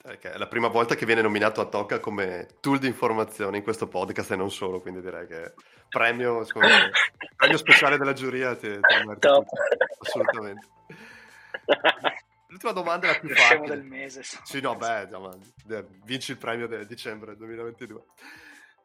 [0.07, 3.63] Okay, è la prima volta che viene nominato a Tocca come tool di informazione in
[3.63, 5.53] questo podcast e non solo, quindi direi che
[5.89, 6.91] premio, me,
[7.35, 9.27] premio speciale della giuria ti, ti
[9.99, 10.67] assolutamente.
[12.49, 13.67] L'ultima domanda è la più facile.
[13.67, 14.21] del mese.
[14.43, 15.07] Sì, no, beh,
[16.03, 18.03] vinci il premio del dicembre 2022.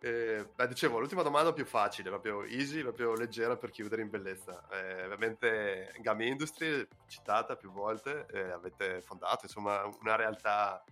[0.03, 4.67] Eh, beh, dicevo, l'ultima domanda più facile, proprio easy, proprio leggera per chiudere in bellezza.
[4.71, 10.83] Eh, ovviamente Gami Industry, citata più volte, eh, avete fondato insomma una realtà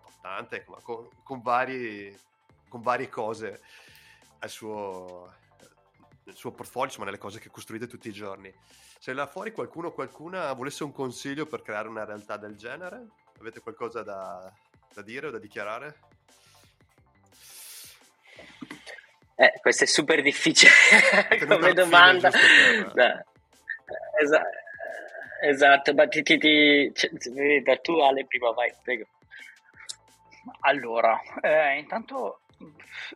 [0.00, 2.18] importante con, con, vari,
[2.68, 3.60] con varie cose
[4.40, 5.32] al suo,
[6.24, 8.52] nel suo portfolio, insomma nelle cose che costruite tutti i giorni.
[8.98, 13.06] Se là fuori qualcuno o qualcuna volesse un consiglio per creare una realtà del genere,
[13.38, 14.52] avete qualcosa da,
[14.92, 16.13] da dire o da dichiarare?
[19.36, 20.70] Eh, questo è super difficile
[21.48, 22.30] come domanda.
[22.30, 23.24] Per...
[24.20, 24.48] Esatto,
[25.42, 26.92] esatto, ma ti, ti, ti...
[26.94, 27.10] Cioè,
[27.62, 29.06] da tu Ale prima vai, prego.
[30.60, 32.40] Allora, eh, intanto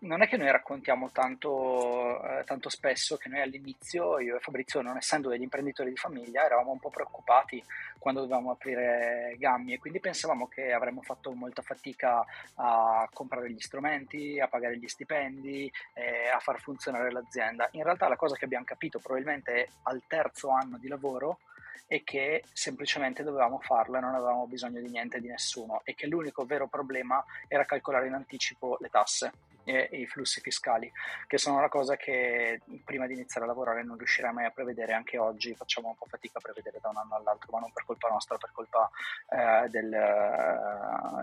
[0.00, 4.80] non è che noi raccontiamo tanto, eh, tanto, spesso che noi all'inizio, io e Fabrizio,
[4.80, 7.62] non essendo degli imprenditori di famiglia, eravamo un po' preoccupati
[7.98, 12.24] quando dovevamo aprire Gammi e quindi pensavamo che avremmo fatto molta fatica
[12.54, 17.68] a comprare gli strumenti, a pagare gli stipendi, eh, a far funzionare l'azienda.
[17.72, 21.38] In realtà la cosa che abbiamo capito probabilmente al terzo anno di lavoro
[21.86, 26.06] e che semplicemente dovevamo farlo e non avevamo bisogno di niente di nessuno e che
[26.06, 29.32] l'unico vero problema era calcolare in anticipo le tasse
[29.68, 30.90] e, i flussi fiscali,
[31.26, 34.94] che sono una cosa che prima di iniziare a lavorare non riuscirei mai a prevedere,
[34.94, 37.84] anche oggi facciamo un po' fatica a prevedere da un anno all'altro, ma non per
[37.84, 38.90] colpa nostra, per colpa
[39.28, 39.90] eh, del,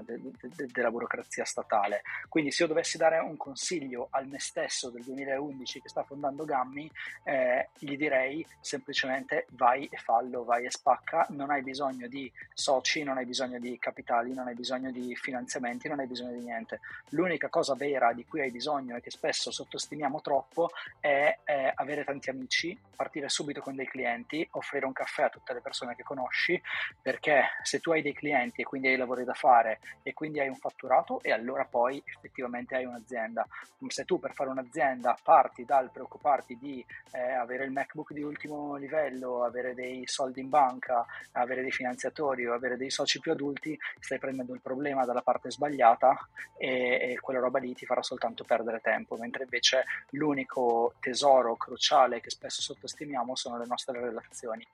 [0.06, 2.04] de, de, de, della burocrazia statale.
[2.30, 6.46] Quindi se io dovessi dare un consiglio al me stesso del 2011 che sta fondando
[6.46, 6.90] Gammi,
[7.24, 13.04] eh, gli direi semplicemente vai e fallo, vai e spacca, non hai bisogno di soci,
[13.04, 16.80] non hai bisogno di capitali, non hai bisogno di finanziamenti, non hai bisogno di niente.
[17.10, 20.70] L'unica cosa vera di cui cui hai bisogno e che spesso sottostimiamo troppo
[21.00, 25.54] è, è avere tanti amici, partire subito con dei clienti, offrire un caffè a tutte
[25.54, 26.62] le persone che conosci,
[27.02, 30.50] perché se tu hai dei clienti e quindi hai lavori da fare e quindi hai
[30.50, 33.48] un fatturato e allora poi effettivamente hai un'azienda.
[33.88, 38.76] Se tu per fare un'azienda parti dal preoccuparti di eh, avere il MacBook di ultimo
[38.76, 43.80] livello, avere dei soldi in banca, avere dei finanziatori o avere dei soci più adulti,
[44.00, 46.28] stai prendendo il problema dalla parte sbagliata
[46.58, 51.56] e, e quella roba lì ti farà soltanto soltanto perdere tempo, mentre invece l'unico tesoro
[51.56, 54.66] cruciale che spesso sottostimiamo sono le nostre relazioni.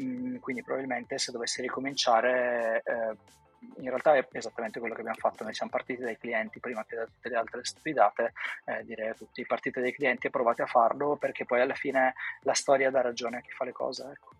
[0.00, 2.82] Mm, quindi probabilmente se dovessi ricominciare...
[2.84, 3.36] Eh,
[3.78, 6.94] in realtà è esattamente quello che abbiamo fatto, noi siamo partiti dai clienti prima che
[6.94, 8.32] da tutte le altre stupidate,
[8.64, 12.14] eh, direi a tutti, partite dai clienti e provate a farlo perché poi alla fine
[12.42, 14.10] la storia dà ragione a chi fa le cose.
[14.12, 14.30] Ecco.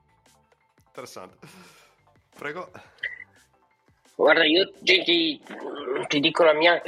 [0.86, 1.48] Interessante.
[2.36, 2.70] Prego.
[4.18, 5.40] Guarda, io ti, ti,
[6.08, 6.82] ti, dico la mia,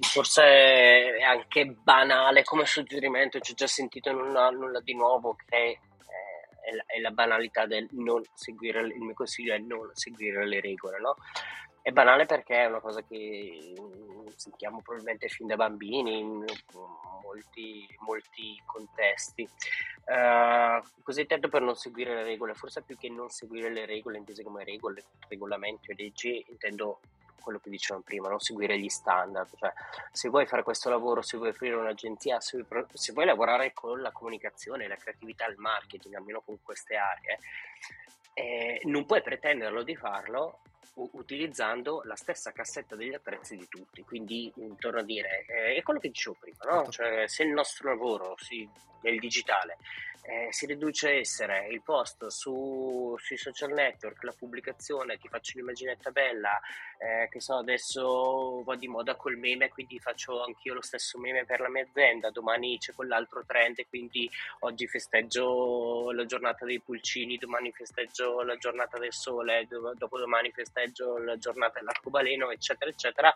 [0.00, 5.56] forse è anche banale come suggerimento, ci ho già sentito nulla, nulla di nuovo, che
[5.56, 10.44] è, è, la, è, la, banalità del non seguire, il mio consiglio è non seguire
[10.44, 11.14] le regole, no?
[11.80, 13.74] È banale perché è una cosa che
[14.36, 16.44] sentiamo probabilmente fin da bambini in
[17.22, 19.48] molti, molti contesti.
[20.04, 24.18] Uh, così tanto per non seguire le regole, forse più che non seguire le regole,
[24.18, 27.00] intese come regole, regolamenti o leggi, intendo
[27.42, 29.50] quello che dicevamo prima, non seguire gli standard.
[29.56, 29.72] Cioè,
[30.10, 34.00] se vuoi fare questo lavoro, se vuoi aprire un'agenzia, se vuoi, se vuoi lavorare con
[34.00, 37.38] la comunicazione, la creatività, il marketing, almeno con queste aree,
[38.34, 40.60] eh, non puoi pretenderlo di farlo
[40.94, 44.02] utilizzando la stessa cassetta degli attrezzi di tutti.
[44.02, 46.90] Quindi, torno a dire, eh, è quello che dicevo prima, no?
[46.90, 46.90] Certo.
[46.90, 48.68] cioè, se il nostro lavoro si,
[49.02, 49.78] nel digitale
[50.22, 55.52] eh, si riduce a essere il post su, sui social network, la pubblicazione, ti faccio
[55.56, 56.60] un'immaginetta bella,
[56.98, 61.44] eh, che so, adesso va di moda col meme, quindi faccio anch'io lo stesso meme
[61.44, 67.36] per la mia azienda, domani c'è quell'altro trend, quindi oggi festeggio la giornata dei pulcini,
[67.36, 73.34] domani festeggio la giornata del sole, dopodomani festeggio festeggio la giornata dell'arcobaleno, eccetera, eccetera.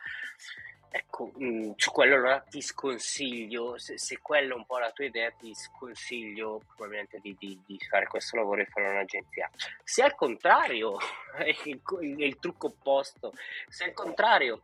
[0.96, 4.92] Ecco, mh, mm, su quello allora ti sconsiglio, se, se quella è un po' la
[4.92, 9.50] tua idea, ti sconsiglio probabilmente di, di, di fare questo lavoro e fare un'agenzia.
[9.84, 10.96] Se al contrario,
[11.36, 11.82] è il,
[12.18, 13.34] è il trucco opposto,
[13.68, 14.62] se al contrario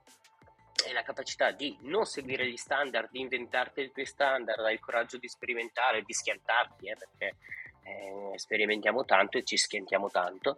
[0.87, 4.81] è la capacità di non seguire gli standard, di inventarti i tuoi standard, hai il
[4.81, 7.37] coraggio di sperimentare, di schiantarti, eh, perché
[7.83, 10.57] eh, sperimentiamo tanto e ci schiantiamo tanto.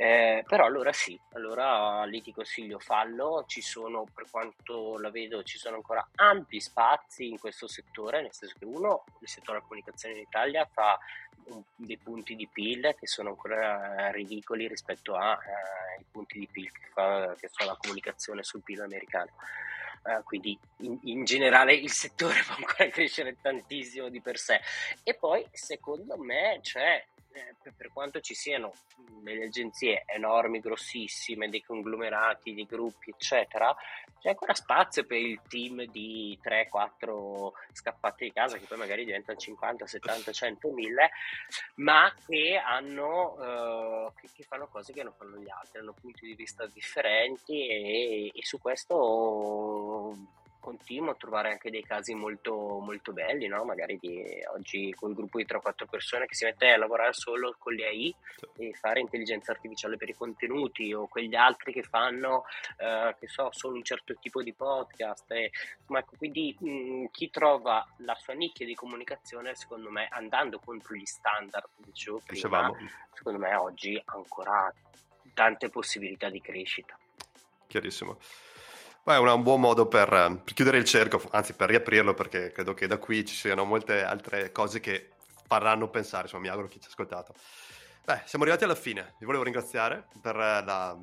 [0.00, 5.42] Eh, però allora sì, allora lì ti consiglio fallo, ci sono per quanto la vedo
[5.42, 9.66] ci sono ancora ampi spazi in questo settore, nel senso che uno, il settore della
[9.66, 10.96] comunicazione in Italia fa
[11.46, 15.34] un, dei punti di PIL che sono ancora ridicoli rispetto ai
[15.98, 19.32] eh, punti di PIL che, fa, che fa la comunicazione sul PIL americano.
[20.04, 24.60] Uh, quindi in, in, generale il settore può ancora crescere tantissimo di per sé.
[25.02, 28.72] E poi secondo me c'è eh, per quanto ci siano
[29.20, 33.74] delle agenzie enormi, grossissime, dei conglomerati, dei gruppi, eccetera,
[34.20, 39.38] c'è ancora spazio per il team di 3-4 scappati di casa che poi magari diventano
[39.38, 41.10] 50, 70, 100, 1000,
[41.76, 46.34] ma che hanno che, che, fanno cose che non fanno gli altri, hanno punti di
[46.34, 50.16] vista differenti e, e su questo
[50.68, 53.64] continuo a trovare anche dei casi molto, molto belli, no?
[53.64, 54.22] magari di,
[54.54, 58.14] oggi con gruppo di 3-4 persone che si mette a lavorare solo con le AI
[58.58, 62.44] e fare intelligenza artificiale per i contenuti o quegli altri che fanno,
[62.76, 65.30] eh, che so, solo un certo tipo di podcast.
[65.32, 65.50] E,
[65.86, 70.94] ma ecco, quindi mh, chi trova la sua nicchia di comunicazione, secondo me, andando contro
[70.94, 72.70] gli standard, dicevo prima,
[73.14, 74.70] secondo me oggi ha ancora
[75.32, 76.98] tante possibilità di crescita.
[77.66, 78.18] Chiarissimo.
[79.08, 82.74] Beh, è un buon modo per, per, chiudere il cerchio, anzi per riaprirlo, perché credo
[82.74, 85.12] che da qui ci siano molte altre cose che
[85.46, 87.32] faranno pensare, insomma mi auguro chi ci ha ascoltato.
[88.04, 90.94] Beh, siamo arrivati alla fine, vi volevo ringraziare per la,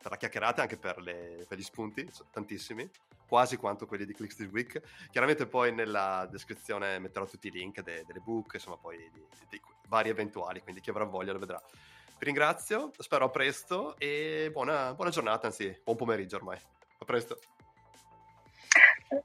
[0.00, 2.88] per la chiacchierata, anche per, le, per, gli spunti, tantissimi,
[3.26, 4.80] quasi quanto quelli di Clicks This Week.
[5.10, 9.60] Chiaramente poi nella descrizione metterò tutti i link de, delle book, insomma poi di, di
[9.86, 11.62] vari eventuali, quindi chi avrà voglia lo vedrà.
[12.18, 16.58] Vi ringrazio, spero a presto e buona, buona giornata, anzi buon pomeriggio ormai.
[17.00, 17.38] A presto.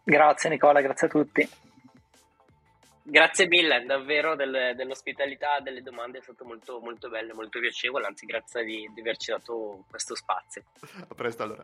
[0.03, 1.49] Grazie Nicola, grazie a tutti.
[3.03, 8.25] Grazie mille, davvero del, dell'ospitalità, delle domande, è stato molto, molto bello, molto piacevole, anzi
[8.25, 10.63] grazie di, di averci dato questo spazio.
[11.07, 11.63] A presto allora.